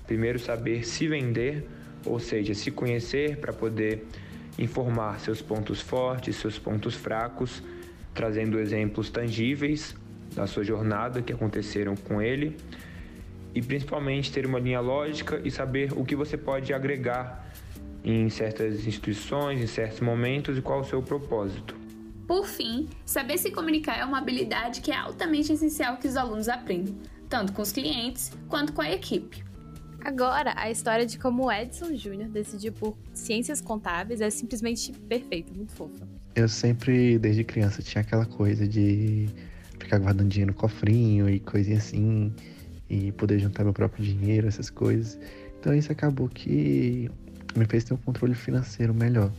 [0.06, 1.68] Primeiro, saber se vender,
[2.06, 4.06] ou seja, se conhecer para poder
[4.60, 7.64] informar seus pontos fortes, seus pontos fracos,
[8.14, 9.96] trazendo exemplos tangíveis
[10.36, 12.56] da sua jornada que aconteceram com ele
[13.56, 17.50] e principalmente ter uma linha lógica e saber o que você pode agregar
[18.04, 21.74] em certas instituições, em certos momentos e qual o seu propósito.
[22.28, 26.50] Por fim, saber se comunicar é uma habilidade que é altamente essencial que os alunos
[26.50, 26.94] aprendam,
[27.30, 29.44] tanto com os clientes quanto com a equipe.
[30.04, 35.52] Agora, a história de como o Edson Júnior decidiu por ciências contábeis é simplesmente perfeita,
[35.54, 36.08] muito fofa.
[36.36, 39.28] Eu sempre, desde criança, tinha aquela coisa de
[39.80, 42.34] ficar guardando dinheiro no cofrinho e coisinha assim
[42.90, 45.20] e poder juntar meu próprio dinheiro, essas coisas.
[45.60, 47.10] Então isso acabou que
[47.56, 49.32] me fez ter um controle financeiro melhor.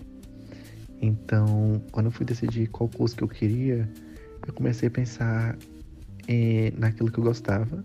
[1.01, 3.89] Então, quando eu fui decidir qual curso que eu queria,
[4.47, 5.57] eu comecei a pensar
[6.27, 7.85] eh, naquilo que eu gostava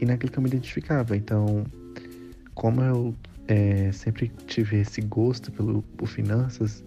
[0.00, 1.16] e naquilo que eu me identificava.
[1.16, 1.64] Então,
[2.54, 3.14] como eu
[3.48, 6.82] eh, sempre tive esse gosto pelo, por finanças,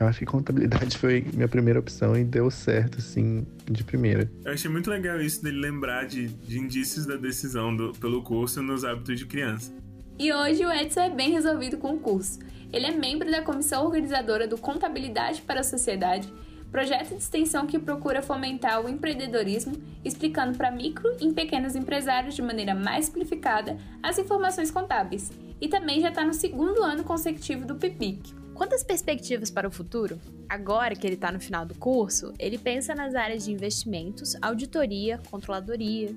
[0.00, 4.30] eu acho que contabilidade foi minha primeira opção e deu certo, assim, de primeira.
[4.44, 8.62] Eu achei muito legal isso dele lembrar de, de indícios da decisão do, pelo curso
[8.62, 9.72] nos hábitos de criança.
[10.18, 12.38] E hoje o Edson é bem resolvido com o curso.
[12.72, 16.32] Ele é membro da comissão organizadora do Contabilidade para a Sociedade,
[16.70, 22.42] projeto de extensão que procura fomentar o empreendedorismo, explicando para micro e pequenos empresários de
[22.42, 25.32] maneira mais simplificada as informações contábeis.
[25.60, 28.34] E também já está no segundo ano consecutivo do PIPIC.
[28.58, 30.18] Quantas perspectivas para o futuro?
[30.48, 35.16] Agora que ele está no final do curso, ele pensa nas áreas de investimentos, auditoria,
[35.30, 36.10] controladoria,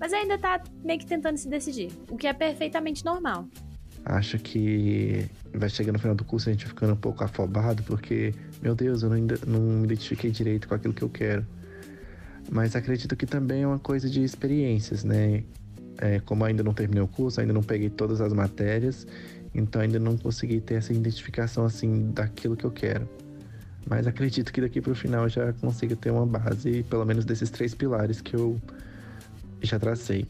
[0.00, 3.46] mas ainda está meio que tentando se decidir, o que é perfeitamente normal.
[4.06, 8.34] Acho que vai chegando no final do curso a gente ficando um pouco afobado, porque,
[8.62, 11.46] meu Deus, eu não, ainda, não me identifiquei direito com aquilo que eu quero.
[12.50, 15.44] Mas acredito que também é uma coisa de experiências, né?
[15.98, 19.06] É, como ainda não terminei o curso, ainda não peguei todas as matérias,
[19.54, 23.08] então ainda não consegui ter essa identificação assim daquilo que eu quero.
[23.88, 27.50] Mas acredito que daqui para o final já consiga ter uma base, pelo menos desses
[27.50, 28.60] três pilares que eu
[29.60, 30.26] já tracei.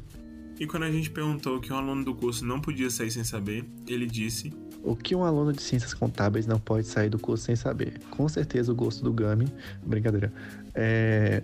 [0.59, 3.65] E quando a gente perguntou que um aluno do curso não podia sair sem saber,
[3.87, 7.57] ele disse: O que um aluno de ciências contábeis não pode sair do curso sem
[7.57, 7.99] saber?
[8.11, 9.49] Com certeza o gosto do Gami.
[9.85, 10.33] Brincadeira.
[10.75, 11.43] É,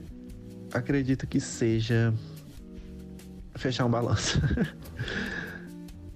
[0.73, 2.15] acredito que seja
[3.55, 4.41] fechar um balanço.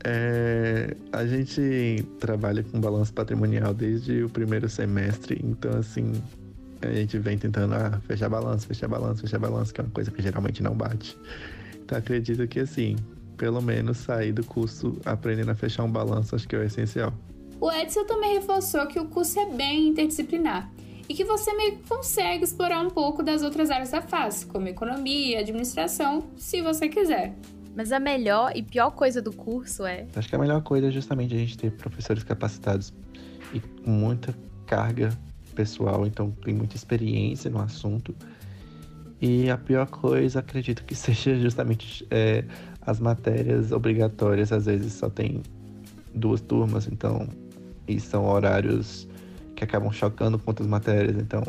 [0.05, 6.13] É, a gente trabalha com balanço patrimonial desde o primeiro semestre, então assim,
[6.81, 10.11] a gente vem tentando ah, fechar balanço, fechar balanço, fechar balanço, que é uma coisa
[10.11, 11.17] que geralmente não bate.
[11.85, 12.97] Então acredito que assim,
[13.37, 17.13] pelo menos sair do curso aprendendo a fechar um balanço, acho que é o essencial.
[17.61, 20.69] O Edson também reforçou que o curso é bem interdisciplinar
[21.09, 24.67] e que você meio que consegue explorar um pouco das outras áreas da face, como
[24.67, 27.37] economia, administração, se você quiser.
[27.75, 30.07] Mas a melhor e pior coisa do curso é.
[30.15, 32.93] Acho que a melhor coisa é justamente a gente ter professores capacitados
[33.53, 34.35] e com muita
[34.67, 35.11] carga
[35.55, 38.15] pessoal, então tem muita experiência no assunto.
[39.21, 42.45] E a pior coisa, acredito que seja justamente é,
[42.81, 45.43] as matérias obrigatórias, às vezes só tem
[46.15, 47.29] duas turmas, então,
[47.89, 49.09] e são horários
[49.55, 51.43] que acabam chocando com outras matérias, então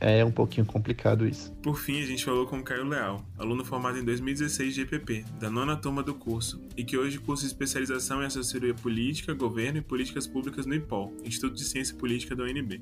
[0.00, 1.52] é um pouquinho complicado isso.
[1.62, 5.50] Por fim, a gente falou com Caio Leal, aluno formado em 2016 de EPP, da
[5.50, 10.26] nona turma do curso, e que hoje cursa especialização em assessoria política, governo e políticas
[10.26, 12.80] públicas no IPOL, Instituto de Ciência Política da UNB.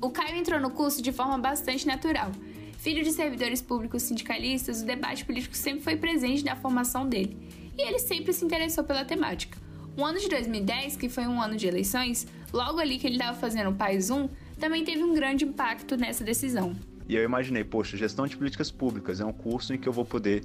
[0.00, 2.30] O Caio entrou no curso de forma bastante natural.
[2.78, 7.36] Filho de servidores públicos sindicalistas, o debate político sempre foi presente na formação dele,
[7.76, 9.58] e ele sempre se interessou pela temática.
[9.96, 13.36] O ano de 2010, que foi um ano de eleições, logo ali que ele estava
[13.36, 16.74] fazendo o PAIS 1, também teve um grande impacto nessa decisão.
[17.08, 20.04] E eu imaginei, poxa, gestão de políticas públicas é um curso em que eu vou
[20.04, 20.44] poder,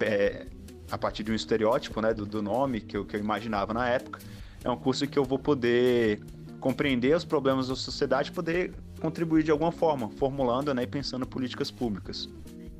[0.00, 0.46] é,
[0.90, 3.88] a partir de um estereótipo né, do, do nome que eu, que eu imaginava na
[3.88, 4.20] época,
[4.64, 6.20] é um curso em que eu vou poder
[6.58, 11.26] compreender os problemas da sociedade e poder contribuir de alguma forma, formulando né, e pensando
[11.26, 12.28] políticas públicas.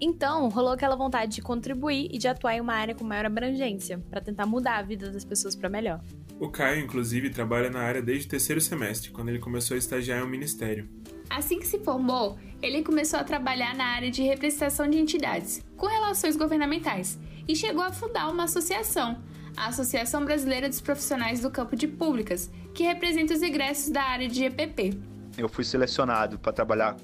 [0.00, 4.02] Então, rolou aquela vontade de contribuir e de atuar em uma área com maior abrangência,
[4.10, 6.00] para tentar mudar a vida das pessoas para melhor.
[6.38, 10.18] O Caio, inclusive, trabalha na área desde o terceiro semestre, quando ele começou a estagiar
[10.18, 10.88] em um ministério.
[11.30, 15.86] Assim que se formou, ele começou a trabalhar na área de representação de entidades, com
[15.86, 19.22] relações governamentais, e chegou a fundar uma associação,
[19.56, 24.28] a Associação Brasileira dos Profissionais do Campo de Públicas, que representa os egressos da área
[24.28, 24.98] de EPP.
[25.38, 26.96] Eu fui selecionado para trabalhar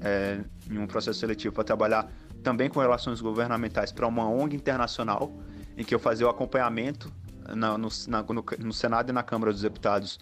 [0.00, 0.40] é,
[0.70, 2.10] em um processo seletivo para trabalhar
[2.44, 5.32] também com relações governamentais para uma ONG internacional
[5.76, 7.12] em que eu fazia o acompanhamento
[7.54, 10.18] na, no, na, no, no, Senado e na Câmara dos Deputados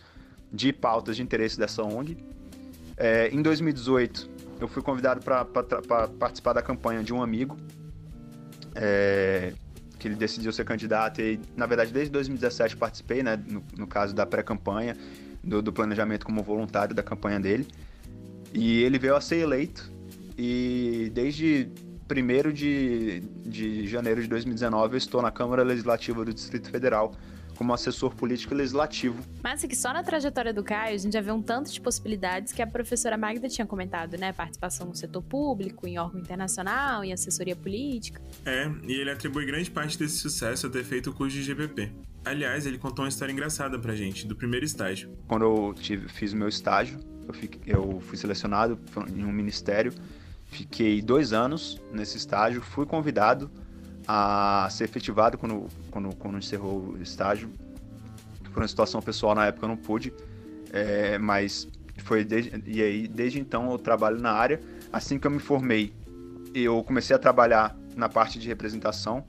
[0.52, 2.16] de pautas de interesse dessa ONG.
[2.96, 5.44] É, em 2018, eu fui convidado para
[6.18, 7.56] participar da campanha de um amigo,
[8.74, 9.52] é,
[9.98, 14.14] que ele decidiu ser candidato e, na verdade, desde 2017 participei, né, no, no caso
[14.14, 14.96] da pré-campanha,
[15.42, 17.66] do, do planejamento como voluntário da campanha dele.
[18.52, 19.90] E ele veio a ser eleito
[20.36, 21.70] e desde
[22.08, 27.12] 1 de, de janeiro de 2019 eu estou na Câmara Legislativa do Distrito Federal
[27.56, 29.22] como assessor político e legislativo.
[29.42, 31.80] Mas é que só na trajetória do Caio a gente já vê um tanto de
[31.80, 34.32] possibilidades que a professora Magda tinha comentado, né?
[34.32, 38.20] Participação no setor público, em órgão internacional, em assessoria política.
[38.44, 41.90] É, e ele atribui grande parte desse sucesso a ter feito o curso de GPP.
[42.24, 45.10] Aliás, ele contou uma história engraçada pra gente, do primeiro estágio.
[45.26, 48.78] Quando eu tive, fiz o meu estágio, eu, fiquei, eu fui selecionado
[49.08, 49.92] em um ministério,
[50.56, 53.50] fiquei dois anos nesse estágio, fui convidado
[54.08, 57.50] a ser efetivado quando, quando, quando encerrou o estágio.
[58.52, 60.14] Por uma situação pessoal na época eu não pude,
[60.72, 64.60] é, mas foi desde, e aí desde então eu trabalho na área.
[64.92, 65.92] Assim que eu me formei,
[66.54, 69.24] eu comecei a trabalhar na parte de representação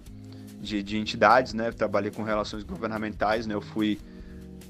[0.62, 1.68] de, de entidades, né?
[1.68, 3.54] Eu trabalhei com relações governamentais, né?
[3.54, 4.00] Eu fui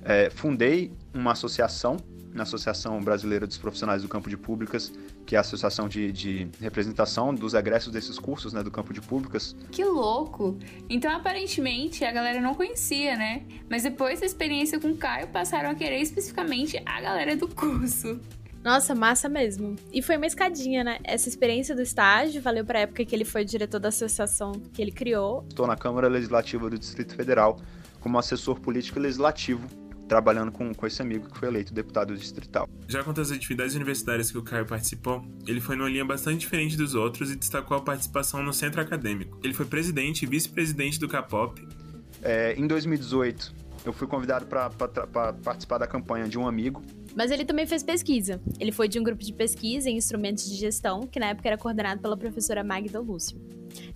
[0.03, 1.97] é, fundei uma associação
[2.37, 4.93] na Associação Brasileira dos Profissionais do Campo de Públicas,
[5.25, 9.01] que é a associação de, de representação dos egressos desses cursos, né, do campo de
[9.01, 9.55] públicas.
[9.71, 10.57] Que louco!
[10.89, 13.43] Então, aparentemente, a galera não conhecia, né?
[13.69, 18.19] Mas depois da experiência com o Caio, passaram a querer especificamente a galera do curso.
[18.63, 19.75] Nossa, massa mesmo.
[19.93, 20.99] E foi uma escadinha, né?
[21.03, 24.81] Essa experiência do estágio valeu para a época que ele foi diretor da associação que
[24.81, 25.45] ele criou.
[25.47, 27.59] Estou na Câmara Legislativa do Distrito Federal
[27.99, 29.67] como assessor político legislativo
[30.07, 32.69] trabalhando com, com esse amigo que foi eleito deputado distrital.
[32.87, 36.77] Já quanto às atividades universitárias que o Caio participou, ele foi numa linha bastante diferente
[36.77, 39.39] dos outros e destacou a participação no centro acadêmico.
[39.43, 41.67] Ele foi presidente e vice-presidente do CAPOP.
[42.21, 43.53] É, em 2018,
[43.85, 44.69] eu fui convidado para
[45.43, 46.81] participar da campanha de um amigo.
[47.15, 48.41] Mas ele também fez pesquisa.
[48.59, 51.57] Ele foi de um grupo de pesquisa em instrumentos de gestão, que na época era
[51.57, 53.39] coordenado pela professora Magda Lúcio.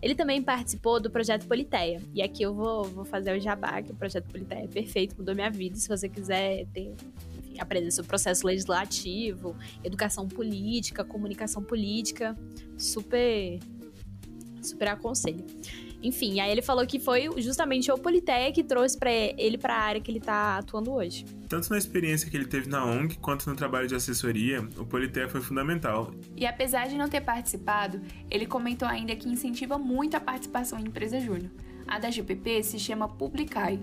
[0.01, 2.01] Ele também participou do projeto Politeia.
[2.13, 5.33] E aqui eu vou, vou fazer o jabá, que o projeto Politeia é perfeito, mudou
[5.35, 5.75] minha vida.
[5.75, 6.93] Se você quiser ter,
[7.59, 12.37] aprender sobre processo legislativo, educação política, comunicação política,
[12.77, 13.59] super,
[14.61, 15.45] super aconselho.
[16.01, 19.79] Enfim, aí ele falou que foi justamente o Politeia que trouxe para ele para a
[19.79, 21.25] área que ele está atuando hoje.
[21.47, 25.29] Tanto na experiência que ele teve na ONG quanto no trabalho de assessoria, o Politeia
[25.29, 26.11] foi fundamental.
[26.35, 30.85] E apesar de não ter participado, ele comentou ainda que incentiva muito a participação em
[30.85, 31.51] empresa júnior.
[31.87, 33.79] A da GPP se chama Publicai,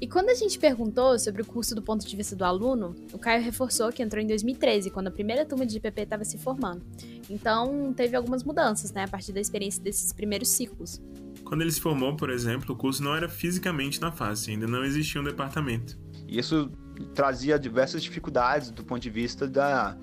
[0.00, 3.18] e quando a gente perguntou sobre o curso do ponto de vista do aluno, o
[3.18, 6.82] Caio reforçou que entrou em 2013, quando a primeira turma de IPP estava se formando.
[7.28, 11.00] Então, teve algumas mudanças, né, a partir da experiência desses primeiros ciclos.
[11.44, 14.84] Quando ele se formou, por exemplo, o curso não era fisicamente na face, ainda não
[14.84, 15.98] existia um departamento.
[16.28, 16.70] Isso
[17.14, 19.96] trazia diversas dificuldades do ponto de vista da,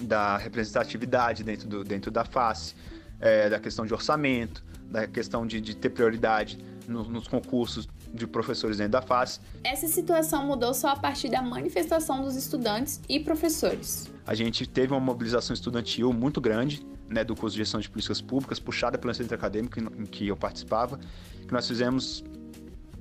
[0.00, 2.74] da representatividade dentro, do, dentro da face,
[3.20, 8.26] é, da questão de orçamento, da questão de, de ter prioridade no, nos concursos de
[8.26, 9.40] professores dentro da face.
[9.64, 14.10] Essa situação mudou só a partir da manifestação dos estudantes e professores.
[14.26, 18.20] A gente teve uma mobilização estudantil muito grande, né, do curso de gestão de políticas
[18.20, 20.98] públicas, puxada pelo centro acadêmico em que eu participava,
[21.46, 22.24] que nós fizemos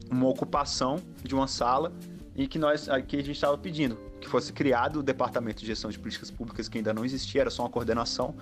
[0.09, 1.91] uma ocupação de uma sala
[2.35, 5.89] e que nós que a gente estava pedindo que fosse criado o departamento de gestão
[5.89, 8.35] de políticas públicas que ainda não existia, era só uma coordenação,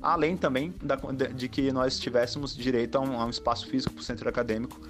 [0.00, 4.00] além também da, de que nós tivéssemos direito a um, a um espaço físico para
[4.00, 4.80] o centro acadêmico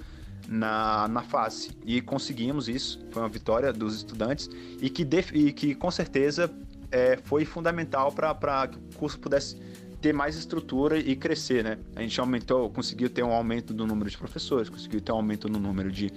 [0.49, 1.71] na, na face.
[1.85, 4.49] E conseguimos isso, foi uma vitória dos estudantes
[4.81, 6.51] e que, def, e que com certeza
[6.91, 9.55] é, foi fundamental para que o curso pudesse
[10.01, 11.77] ter mais estrutura e crescer, né?
[11.95, 15.47] A gente aumentou, conseguiu ter um aumento do número de professores, conseguiu ter um aumento
[15.49, 16.11] no número de,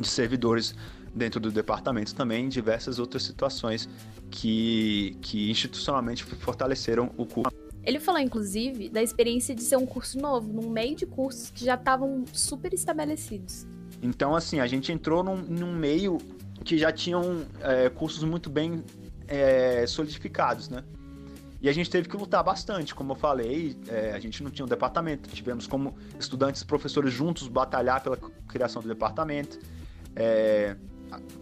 [0.00, 0.74] de servidores
[1.14, 3.88] dentro do departamento também, diversas outras situações
[4.30, 7.63] que, que institucionalmente fortaleceram o curso.
[7.84, 11.64] Ele falou, inclusive, da experiência de ser um curso novo, num meio de cursos que
[11.64, 13.66] já estavam super estabelecidos.
[14.02, 16.18] Então, assim, a gente entrou num, num meio
[16.64, 18.82] que já tinham é, cursos muito bem
[19.28, 20.82] é, solidificados, né?
[21.60, 24.66] E a gente teve que lutar bastante, como eu falei, é, a gente não tinha
[24.66, 29.58] um departamento, tivemos como estudantes e professores juntos batalhar pela criação do departamento,
[30.14, 30.76] é,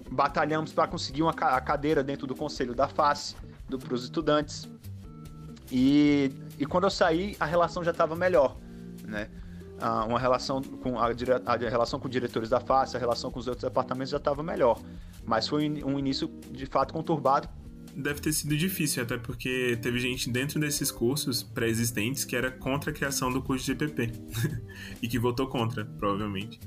[0.08, 3.34] batalhamos para conseguir uma, a cadeira dentro do conselho da face
[3.68, 4.68] para os estudantes,
[5.72, 8.58] e, e quando eu saí, a relação já estava melhor,
[9.08, 9.30] né?
[9.80, 13.48] Ah, uma relação com a, a, relação com diretores da face, a relação com os
[13.48, 14.78] outros departamentos já estava melhor.
[15.24, 17.48] Mas foi um início de fato conturbado
[17.94, 22.90] deve ter sido difícil, até porque teve gente dentro desses cursos pré-existentes que era contra
[22.90, 24.12] a criação do curso de GPP
[25.02, 26.58] e que votou contra, provavelmente.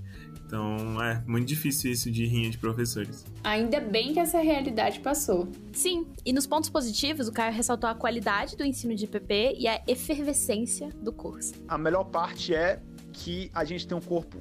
[0.46, 3.26] Então é muito difícil isso de rinha de professores.
[3.44, 5.48] Ainda bem que essa realidade passou.
[5.74, 9.68] Sim, e nos pontos positivos, o Caio ressaltou a qualidade do ensino de PP e
[9.68, 11.54] a efervescência do curso.
[11.68, 12.80] A melhor parte é
[13.12, 14.38] que a gente tem um corpo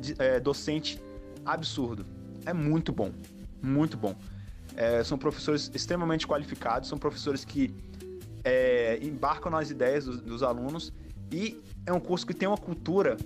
[0.00, 1.00] de, é, docente
[1.46, 2.04] absurdo.
[2.44, 3.12] É muito bom,
[3.62, 4.16] muito bom.
[4.76, 7.72] É, são professores extremamente qualificados, são professores que
[8.42, 10.92] é, embarcam nas ideias dos, dos alunos
[11.30, 13.16] e é um curso que tem uma cultura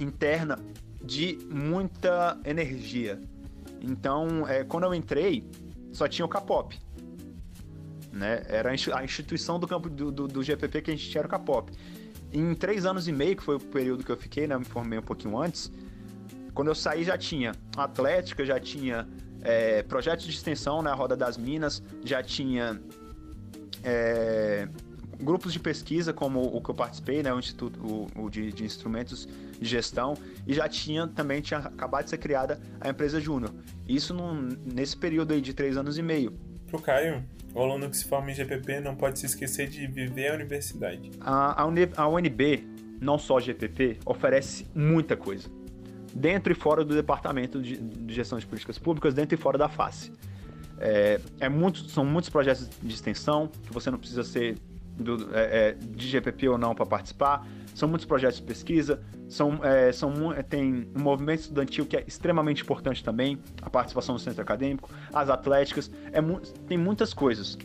[0.00, 0.58] interna
[1.02, 3.20] de muita energia.
[3.80, 5.44] Então, é, quando eu entrei,
[5.92, 6.78] só tinha o Capop.
[8.12, 8.42] Né?
[8.48, 11.72] Era a instituição do campo do, do, do, GPP que a gente tinha o Capop.
[12.32, 14.54] Em três anos e meio, que foi o período que eu fiquei, né?
[14.54, 15.70] Eu me formei um pouquinho antes.
[16.52, 19.08] Quando eu saí, já tinha Atlética, já tinha
[19.42, 20.96] é, projetos de extensão na né?
[20.96, 22.80] Roda das Minas, já tinha
[23.82, 24.68] é,
[25.20, 28.64] grupos de pesquisa, como o que eu participei, né, o Instituto o, o de, de,
[28.64, 29.28] Instrumentos
[29.60, 30.14] de Gestão,
[30.46, 33.52] e já tinha também tinha acabado de ser criada a empresa Júnior.
[33.88, 36.32] Isso num, nesse período aí de três anos e meio.
[36.68, 40.30] Pro Caio, o aluno que se forma em GPP não pode se esquecer de viver
[40.30, 41.10] a universidade.
[41.20, 42.66] A, a, UNB,
[43.00, 45.48] não só GPP, oferece muita coisa.
[46.14, 49.68] Dentro e fora do Departamento de, de Gestão de Políticas Públicas, dentro e fora da
[49.68, 50.12] face.
[50.80, 54.56] É, é muito, são muitos projetos de extensão que você não precisa ser
[55.02, 57.46] do, é, é, de GPP ou não para participar.
[57.74, 60.12] São muitos projetos de pesquisa, são, é, são,
[60.48, 65.30] tem um movimento estudantil que é extremamente importante também, a participação no centro acadêmico, as
[65.30, 66.20] atléticas, é,
[66.66, 67.56] tem muitas coisas.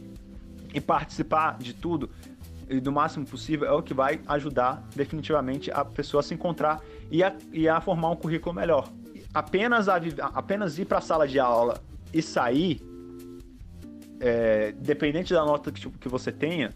[0.74, 2.10] E participar de tudo,
[2.70, 6.82] e do máximo possível, é o que vai ajudar definitivamente a pessoa a se encontrar
[7.10, 8.90] e a, e a formar um currículo melhor.
[9.34, 9.98] Apenas, a,
[10.34, 11.82] apenas ir para a sala de aula
[12.14, 12.82] e sair,
[14.20, 16.72] é, dependente da nota que, que você tenha,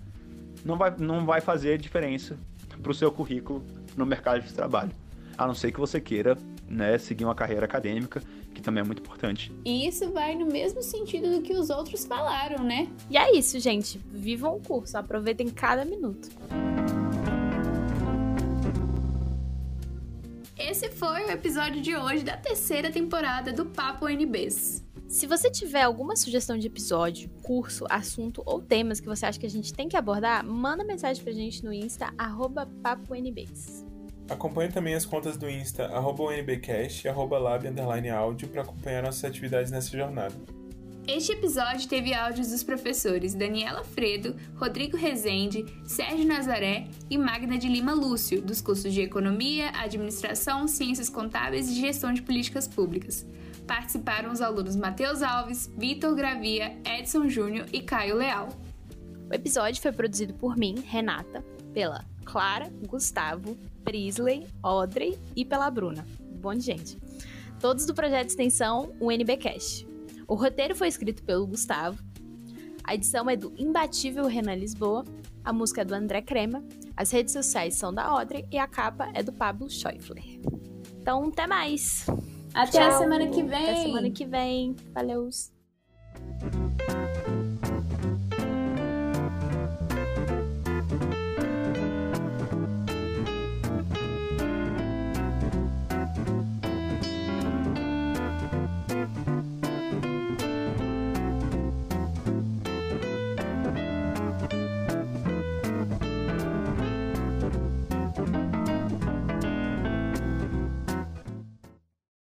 [0.63, 2.37] não vai, não vai fazer diferença
[2.81, 3.63] para o seu currículo
[3.95, 4.91] no mercado de trabalho.
[5.37, 6.37] A não ser que você queira
[6.67, 8.21] né, seguir uma carreira acadêmica,
[8.53, 9.53] que também é muito importante.
[9.63, 12.87] E isso vai no mesmo sentido do que os outros falaram, né?
[13.09, 13.99] E é isso, gente.
[14.11, 16.29] Vivam o curso, aproveitem cada minuto.
[20.57, 24.86] Esse foi o episódio de hoje da terceira temporada do Papo NBs.
[25.07, 29.45] Se você tiver alguma sugestão de episódio, curso, assunto ou temas que você acha que
[29.45, 33.85] a gente tem que abordar, manda mensagem pra gente no Insta, arroba paponbs.
[34.29, 37.65] Acompanhe também as contas do Insta, arroba UNBcast e arroba lab,
[38.09, 40.35] áudio para acompanhar nossas atividades nessa jornada.
[41.07, 47.69] Este episódio teve áudios dos professores Daniela Fredo, Rodrigo Rezende, Sérgio Nazaré e Magna de
[47.69, 53.25] Lima Lúcio, dos cursos de Economia, Administração, Ciências Contábeis e Gestão de Políticas Públicas
[53.67, 58.49] participaram os alunos Matheus Alves, Vitor Gravia, Edson Júnior e Caio Leal.
[59.29, 61.43] O episódio foi produzido por mim, Renata,
[61.73, 66.07] pela Clara, Gustavo, Prisley, Audrey e pela Bruna.
[66.39, 66.97] Bom gente.
[67.59, 69.87] Todos do projeto de extensão UNBcast.
[70.27, 72.01] O roteiro foi escrito pelo Gustavo.
[72.83, 75.03] A edição é do imbatível Renan Lisboa.
[75.43, 76.63] A música é do André Crema.
[76.95, 80.39] As redes sociais são da Audrey e a capa é do Pablo Schäufler.
[81.01, 82.05] Então, até mais!
[82.57, 82.87] Até Tchau.
[82.87, 83.63] a semana que vem.
[83.63, 84.75] Até a semana que vem.
[84.91, 85.29] Valeu.